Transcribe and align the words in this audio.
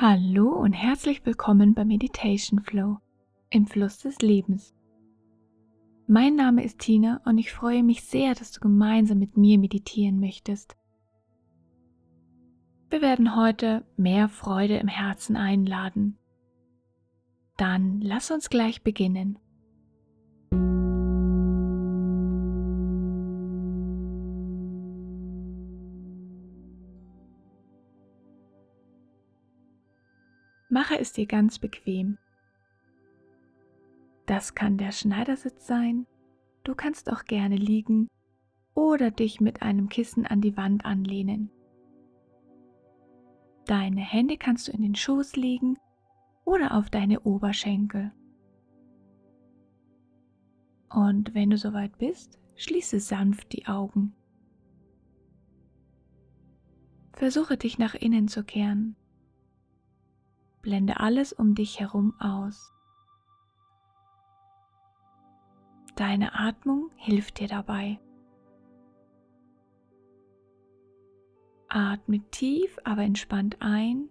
Hallo 0.00 0.50
und 0.50 0.74
herzlich 0.74 1.26
willkommen 1.26 1.74
bei 1.74 1.84
Meditation 1.84 2.60
Flow 2.60 2.98
im 3.50 3.66
Fluss 3.66 3.98
des 3.98 4.20
Lebens. 4.20 4.72
Mein 6.06 6.36
Name 6.36 6.62
ist 6.62 6.78
Tina 6.78 7.20
und 7.24 7.36
ich 7.36 7.50
freue 7.50 7.82
mich 7.82 8.04
sehr, 8.04 8.36
dass 8.36 8.52
du 8.52 8.60
gemeinsam 8.60 9.18
mit 9.18 9.36
mir 9.36 9.58
meditieren 9.58 10.20
möchtest. 10.20 10.76
Wir 12.90 13.02
werden 13.02 13.34
heute 13.34 13.84
mehr 13.96 14.28
Freude 14.28 14.76
im 14.76 14.86
Herzen 14.86 15.34
einladen. 15.34 16.16
Dann 17.56 18.00
lass 18.00 18.30
uns 18.30 18.50
gleich 18.50 18.84
beginnen. 18.84 19.40
Mache 30.78 30.96
es 31.00 31.12
dir 31.12 31.26
ganz 31.26 31.58
bequem. 31.58 32.18
Das 34.26 34.54
kann 34.54 34.78
der 34.78 34.92
Schneidersitz 34.92 35.66
sein, 35.66 36.06
du 36.62 36.76
kannst 36.76 37.10
auch 37.10 37.24
gerne 37.24 37.56
liegen 37.56 38.06
oder 38.76 39.10
dich 39.10 39.40
mit 39.40 39.60
einem 39.60 39.88
Kissen 39.88 40.24
an 40.24 40.40
die 40.40 40.56
Wand 40.56 40.84
anlehnen. 40.84 41.50
Deine 43.66 44.02
Hände 44.02 44.38
kannst 44.38 44.68
du 44.68 44.72
in 44.72 44.82
den 44.82 44.94
Schoß 44.94 45.34
legen 45.34 45.80
oder 46.44 46.76
auf 46.78 46.90
deine 46.90 47.22
Oberschenkel. 47.22 48.12
Und 50.90 51.34
wenn 51.34 51.50
du 51.50 51.58
soweit 51.58 51.98
bist, 51.98 52.38
schließe 52.54 53.00
sanft 53.00 53.52
die 53.52 53.66
Augen. 53.66 54.14
Versuche 57.14 57.56
dich 57.56 57.78
nach 57.78 57.96
innen 57.96 58.28
zu 58.28 58.44
kehren 58.44 58.94
Blende 60.62 61.00
alles 61.00 61.32
um 61.32 61.54
dich 61.54 61.80
herum 61.80 62.14
aus. 62.18 62.72
Deine 65.96 66.34
Atmung 66.34 66.90
hilft 66.96 67.40
dir 67.40 67.48
dabei. 67.48 67.98
Atme 71.68 72.20
tief, 72.30 72.78
aber 72.84 73.02
entspannt 73.02 73.58
ein 73.60 74.08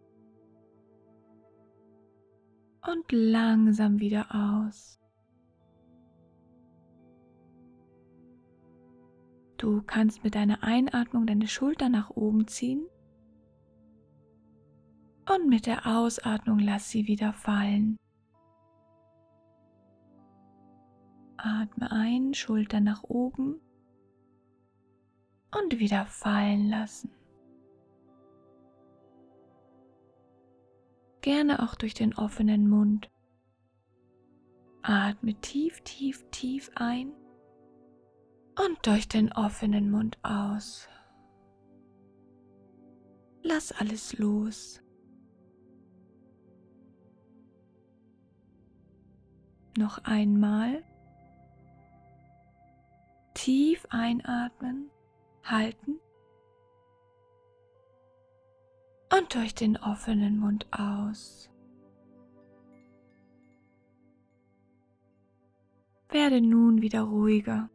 und 2.85 3.11
langsam 3.11 3.99
wieder 3.99 4.27
aus. 4.33 4.99
Du 9.57 9.81
kannst 9.81 10.23
mit 10.23 10.35
deiner 10.35 10.61
Einatmung 10.63 11.25
deine 11.25 11.47
Schulter 11.47 11.89
nach 11.89 12.11
oben 12.11 12.47
ziehen 12.47 12.85
und 15.37 15.49
mit 15.49 15.65
der 15.65 15.85
Ausatmung 15.85 16.59
lass 16.59 16.89
sie 16.89 17.07
wieder 17.07 17.33
fallen. 17.33 17.97
Atme 21.37 21.91
ein, 21.91 22.33
Schulter 22.33 22.79
nach 22.79 23.03
oben 23.03 23.61
und 25.55 25.79
wieder 25.79 26.05
fallen 26.07 26.69
lassen. 26.69 27.11
Gerne 31.21 31.61
auch 31.61 31.75
durch 31.75 31.93
den 31.93 32.15
offenen 32.15 32.67
Mund. 32.67 33.09
Atme 34.81 35.35
tief, 35.35 35.81
tief, 35.81 36.25
tief 36.31 36.71
ein 36.75 37.11
und 38.65 38.87
durch 38.87 39.07
den 39.07 39.31
offenen 39.33 39.91
Mund 39.91 40.17
aus. 40.23 40.87
Lass 43.43 43.71
alles 43.71 44.17
los. 44.17 44.81
Noch 49.77 49.99
einmal. 50.05 50.83
Tief 53.35 53.85
einatmen, 53.91 54.89
halten 55.43 55.99
und 59.15 59.35
durch 59.35 59.53
den 59.53 59.77
offenen 59.77 60.39
Mund 60.39 60.65
aus. 60.71 61.51
Werde 66.09 66.41
nun 66.41 66.81
wieder 66.81 67.03
ruhiger. 67.03 67.69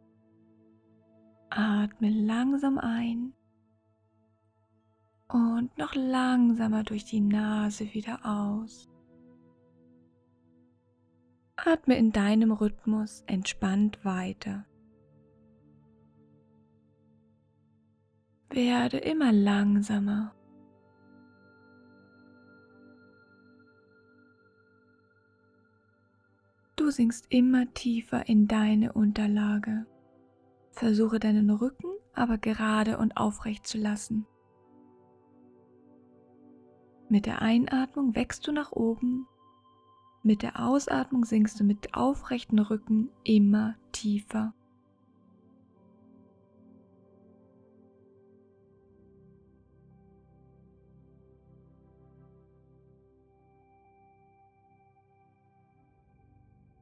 Atme 1.49 2.09
langsam 2.09 2.79
ein 2.79 3.31
und 5.29 5.77
noch 5.77 5.95
langsamer 5.95 6.83
durch 6.83 7.05
die 7.05 7.21
Nase 7.21 7.93
wieder 7.93 8.19
aus. 8.25 8.92
Atme 11.65 11.97
in 11.97 12.11
deinem 12.11 12.51
Rhythmus 12.51 13.23
entspannt 13.25 14.03
weiter. 14.03 14.65
Werde 18.49 18.97
immer 18.97 19.31
langsamer. 19.31 20.35
Du 26.75 26.89
sinkst 26.89 27.27
immer 27.29 27.73
tiefer 27.73 28.27
in 28.27 28.47
deine 28.47 28.91
Unterlage. 28.91 29.85
Versuche 30.71 31.19
deinen 31.19 31.49
Rücken 31.49 31.93
aber 32.13 32.37
gerade 32.37 32.97
und 32.97 33.15
aufrecht 33.15 33.65
zu 33.65 33.77
lassen. 33.77 34.27
Mit 37.07 37.25
der 37.25 37.41
Einatmung 37.41 38.15
wächst 38.15 38.45
du 38.47 38.51
nach 38.51 38.71
oben 38.73 39.27
mit 40.23 40.41
der 40.41 40.65
Ausatmung 40.65 41.25
sinkst 41.25 41.59
du 41.59 41.63
mit 41.65 41.93
aufrechten 41.93 42.59
Rücken 42.59 43.09
immer 43.23 43.75
tiefer. 43.91 44.53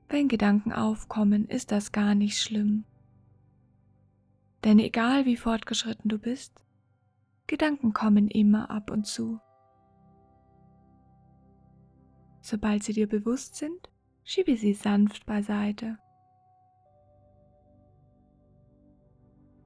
Wenn 0.08 0.28
Gedanken 0.28 0.73
aufkommen, 0.73 1.46
ist 1.47 1.72
das 1.72 1.91
gar 1.91 2.16
nicht 2.16 2.40
schlimm. 2.40 2.84
Denn 4.63 4.78
egal 4.78 5.25
wie 5.25 5.38
fortgeschritten 5.38 6.09
du 6.09 6.19
bist, 6.19 6.63
Gedanken 7.47 7.94
kommen 7.94 8.28
immer 8.28 8.69
ab 8.69 8.91
und 8.91 9.08
zu. 9.08 9.40
Sobald 12.41 12.84
sie 12.84 12.94
dir 12.94 13.07
bewusst 13.07 13.56
sind, 13.56 13.90
schiebe 14.24 14.57
sie 14.57 14.74
sanft 14.74 15.25
beiseite. 15.25 15.97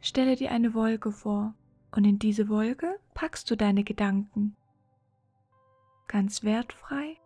Stelle 0.01 0.35
dir 0.35 0.51
eine 0.51 0.73
Wolke 0.73 1.11
vor 1.11 1.55
und 1.95 2.05
in 2.05 2.19
diese 2.19 2.47
Wolke 2.47 2.99
packst 3.13 3.49
du 3.49 3.55
deine 3.55 3.83
Gedanken. 3.83 4.55
Ganz 6.07 6.43
wertfrei, 6.43 7.17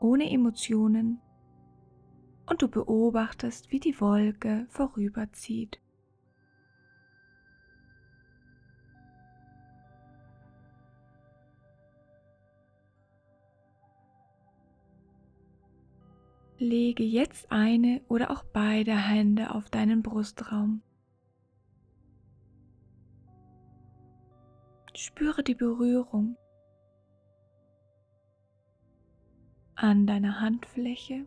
ohne 0.00 0.30
Emotionen 0.30 1.20
und 2.46 2.60
du 2.62 2.68
beobachtest, 2.68 3.70
wie 3.70 3.80
die 3.80 3.98
Wolke 4.00 4.66
vorüberzieht. 4.68 5.80
Lege 16.60 17.02
jetzt 17.02 17.50
eine 17.50 18.02
oder 18.08 18.30
auch 18.30 18.44
beide 18.44 18.94
Hände 18.94 19.54
auf 19.54 19.70
deinen 19.70 20.02
Brustraum. 20.02 20.82
Spüre 24.94 25.42
die 25.42 25.54
Berührung 25.54 26.36
an 29.74 30.06
deiner 30.06 30.40
Handfläche. 30.40 31.26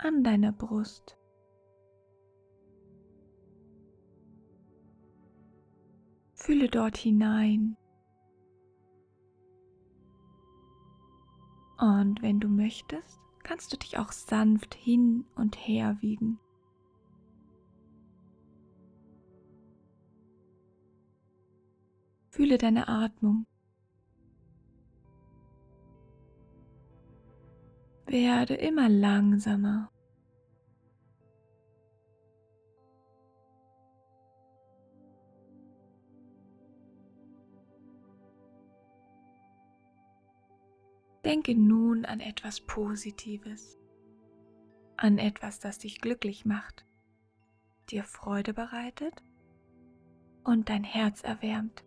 an 0.00 0.22
deiner 0.22 0.52
Brust. 0.52 1.18
Fühle 6.34 6.68
dort 6.68 6.96
hinein. 6.96 7.76
Und 11.78 12.22
wenn 12.22 12.40
du 12.40 12.48
möchtest, 12.48 13.20
kannst 13.44 13.72
du 13.72 13.76
dich 13.76 13.98
auch 13.98 14.10
sanft 14.10 14.74
hin 14.74 15.24
und 15.36 15.56
her 15.56 15.96
wiegen. 16.00 16.40
Fühle 22.30 22.58
deine 22.58 22.88
Atmung. 22.88 23.46
Werde 28.06 28.54
immer 28.54 28.88
langsamer. 28.88 29.90
Denke 41.28 41.54
nun 41.54 42.06
an 42.06 42.20
etwas 42.20 42.58
Positives, 42.62 43.78
an 44.96 45.18
etwas, 45.18 45.60
das 45.60 45.78
dich 45.78 46.00
glücklich 46.00 46.46
macht, 46.46 46.86
dir 47.90 48.02
Freude 48.04 48.54
bereitet 48.54 49.22
und 50.42 50.70
dein 50.70 50.84
Herz 50.84 51.22
erwärmt. 51.22 51.84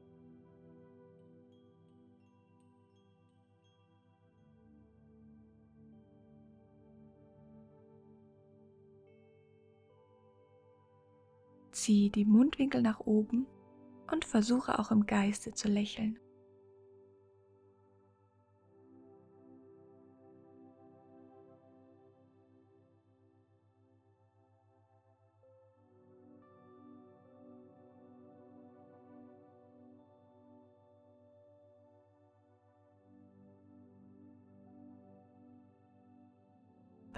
Zieh 11.72 12.12
die 12.12 12.26
Mundwinkel 12.26 12.84
nach 12.84 13.00
oben 13.00 13.48
und 14.12 14.24
versuche 14.24 14.78
auch 14.78 14.92
im 14.92 15.08
Geiste 15.08 15.52
zu 15.52 15.68
lächeln. 15.68 16.20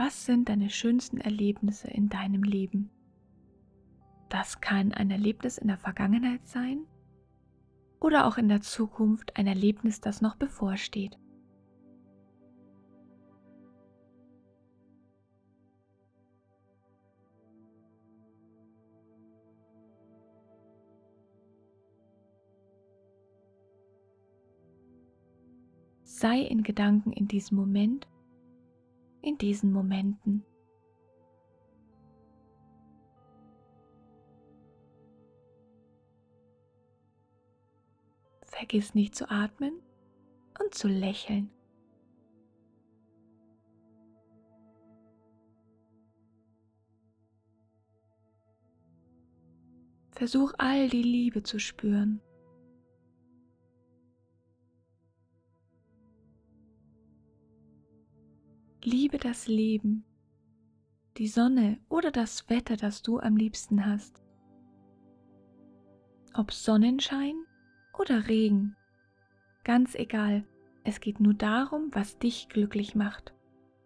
Was 0.06 0.26
sind 0.26 0.50
deine 0.50 0.70
schönsten 0.70 1.22
Erlebnisse 1.22 1.88
in 1.88 2.10
deinem 2.10 2.44
Leben? 2.44 2.90
Das 4.28 4.60
kann 4.60 4.92
ein 4.92 5.10
Erlebnis 5.12 5.58
in 5.58 5.70
der 5.70 5.78
Vergangenheit 5.78 6.46
sein 6.46 6.86
oder 8.02 8.28
auch 8.28 8.38
in 8.38 8.50
der 8.50 8.60
Zukunft 8.60 9.38
ein 9.38 9.48
Erlebnis, 9.48 10.02
das 10.02 10.20
noch 10.20 10.36
bevorsteht. 10.36 11.18
Sei 26.04 26.42
in 26.42 26.64
Gedanken 26.64 27.14
in 27.14 27.30
diesem 27.30 27.56
Moment, 27.56 28.06
in 29.24 29.38
diesen 29.38 29.72
Momenten. 29.72 30.46
Vergiss 38.44 38.94
nicht 38.94 39.16
zu 39.16 39.30
atmen 39.32 39.82
und 40.62 40.76
zu 40.76 40.88
lächeln. 40.88 41.50
Versuch 50.12 50.54
all 50.58 50.90
die 50.90 51.02
Liebe 51.02 51.44
zu 51.44 51.60
spüren. 51.60 52.22
Liebe 58.86 59.18
das 59.18 59.48
Leben, 59.48 60.04
die 61.18 61.28
Sonne 61.28 61.80
oder 61.88 62.12
das 62.12 62.50
Wetter, 62.50 62.76
das 62.76 63.02
du 63.02 63.18
am 63.18 63.38
liebsten 63.38 63.86
hast. 63.86 64.22
Ob 66.34 66.52
Sonnenschein 66.52 67.36
oder 67.98 68.28
Regen. 68.28 68.76
Ganz 69.64 69.96
egal, 69.96 70.44
es 70.84 71.00
geht 71.00 71.22
nur 71.22 71.34
darum, 71.34 71.92
was 71.94 72.20
dich 72.20 72.50
glücklich 72.50 72.94
macht, 72.94 73.34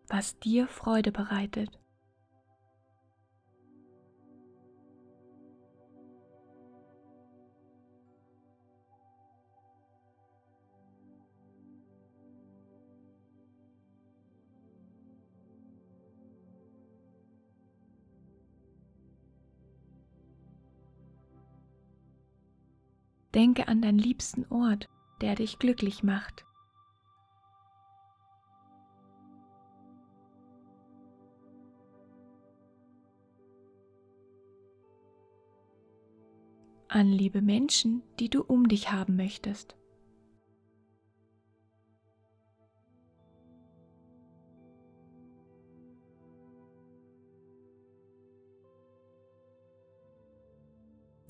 was 0.08 0.40
dir 0.40 0.68
Freude 0.68 1.12
bereitet. 1.12 1.80
Denke 23.38 23.68
an 23.68 23.84
deinen 23.84 24.00
liebsten 24.00 24.48
Ort, 24.52 24.90
der 25.22 25.36
dich 25.36 25.60
glücklich 25.60 26.02
macht. 26.02 26.44
An 36.88 37.12
liebe 37.12 37.44
Menschen, 37.44 38.02
die 38.20 38.32
du 38.32 38.42
um 38.42 38.68
dich 38.68 38.92
haben 38.92 39.16
möchtest. 39.16 39.77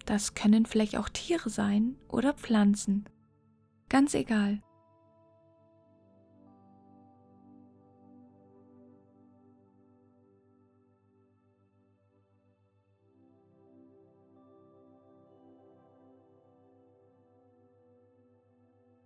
Das 0.07 0.35
können 0.35 0.65
vielleicht 0.65 0.95
auch 0.95 1.09
Tiere 1.09 1.49
sein 1.49 1.97
oder 2.07 2.33
Pflanzen. 2.33 3.09
Ganz 3.89 4.13
egal. 4.13 4.63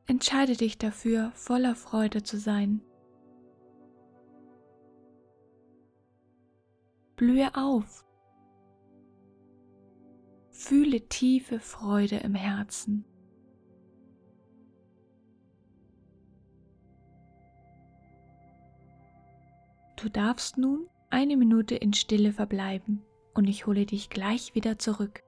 Entscheide 0.06 0.56
dich 0.56 0.78
dafür, 0.78 1.32
voller 1.34 1.74
Freude 1.76 2.22
zu 2.22 2.38
sein. 2.38 2.84
Blühe 7.16 7.56
auf 7.56 8.06
Fühle 10.64 11.02
tiefe 11.10 11.60
Freude 11.60 12.18
im 12.18 12.36
Herzen. 12.36 13.04
Du 19.98 20.08
darfst 20.08 20.60
nun 20.60 20.88
eine 21.10 21.36
Minute 21.36 21.74
in 21.74 21.94
Stille 21.94 22.32
verbleiben 22.32 23.02
und 23.34 23.50
ich 23.50 23.66
hole 23.66 23.88
dich 23.88 24.12
gleich 24.12 24.54
wieder 24.54 24.78
zurück. 24.78 25.24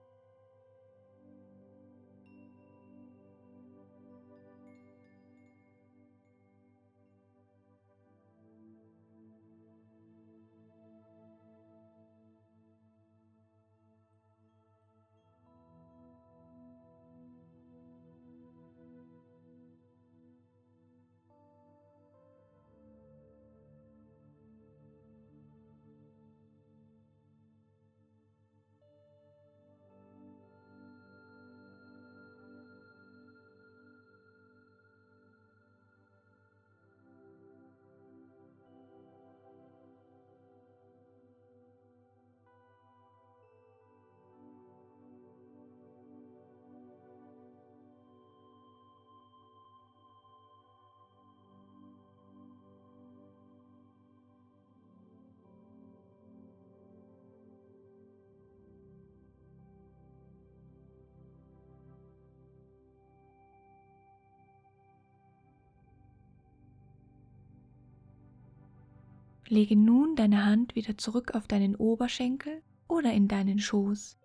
Lege 69.53 69.75
nun 69.75 70.15
deine 70.15 70.45
Hand 70.45 70.73
wieder 70.73 70.97
zurück 70.97 71.35
auf 71.35 71.47
deinen 71.47 71.75
Oberschenkel 71.75 72.63
oder 72.87 73.13
in 73.13 73.27
deinen 73.27 73.59
Schoß. 73.59 74.17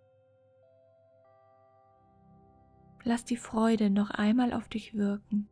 Lass 3.04 3.26
die 3.26 3.36
Freude 3.36 3.90
noch 3.90 4.08
einmal 4.08 4.54
auf 4.54 4.68
dich 4.68 4.94
wirken. 4.94 5.50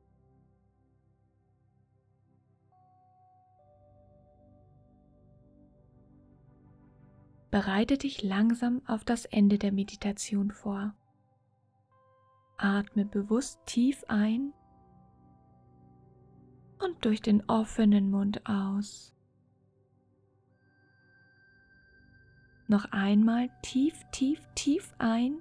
Bereite 7.50 7.98
dich 7.98 8.22
langsam 8.22 8.80
auf 8.86 9.04
das 9.04 9.26
Ende 9.26 9.58
der 9.58 9.72
Meditation 9.72 10.52
vor. 10.52 10.94
Atme 12.56 13.04
bewusst 13.04 13.60
tief 13.66 14.04
ein 14.08 14.54
und 16.82 17.04
durch 17.04 17.20
den 17.20 17.46
offenen 17.46 18.10
Mund 18.10 18.40
aus. 18.46 19.12
Noch 22.68 22.86
einmal 22.90 23.48
tief, 23.62 23.94
tief, 24.10 24.40
tief 24.54 24.92
ein 24.98 25.40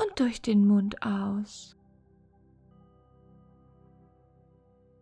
und 0.00 0.18
durch 0.20 0.40
den 0.40 0.66
Mund 0.66 1.02
aus. 1.02 1.76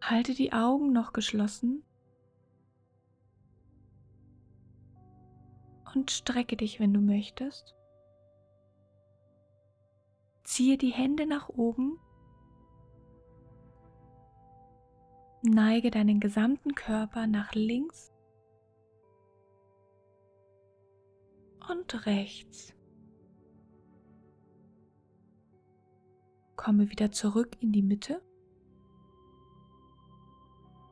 Halte 0.02 0.34
die 0.34 0.52
Augen 0.52 0.92
noch 0.92 1.12
geschlossen 1.12 1.84
und 5.94 6.10
strecke 6.10 6.56
dich, 6.56 6.80
wenn 6.80 6.92
du 6.92 7.00
möchtest. 7.00 7.76
Ziehe 10.42 10.76
die 10.76 10.90
Hände 10.90 11.26
nach 11.26 11.48
oben. 11.48 11.98
Neige 15.42 15.92
deinen 15.92 16.18
gesamten 16.18 16.74
Körper 16.74 17.28
nach 17.28 17.54
links 17.54 18.12
und 21.68 22.06
rechts. 22.06 22.74
Komme 26.56 26.90
wieder 26.90 27.10
zurück 27.10 27.56
in 27.60 27.72
die 27.72 27.82
Mitte 27.82 28.22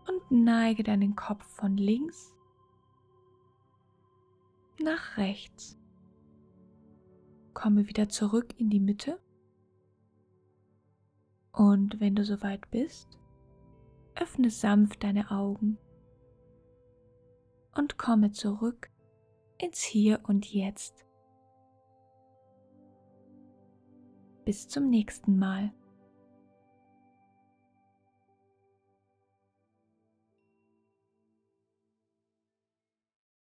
und 0.09 0.31
neige 0.31 0.83
deinen 0.83 1.15
Kopf 1.15 1.45
von 1.45 1.77
links 1.77 2.35
nach 4.81 5.17
rechts. 5.17 5.79
Komme 7.55 7.89
wieder 7.89 8.09
zurück 8.09 8.55
in 8.59 8.71
die 8.71 8.81
Mitte 8.81 9.21
und 11.53 11.99
wenn 12.01 12.15
du 12.15 12.25
soweit 12.25 12.71
bist, 12.71 13.19
öffne 14.15 14.51
sanft 14.51 15.03
deine 15.03 15.31
Augen 15.31 15.77
und 17.77 17.99
komme 17.99 18.31
zurück 18.31 18.91
ins 19.59 19.83
Hier 19.83 20.21
und 20.25 20.47
Jetzt. 20.53 21.05
Bis 24.45 24.69
zum 24.69 24.89
nächsten 24.89 25.39
Mal. 25.39 25.73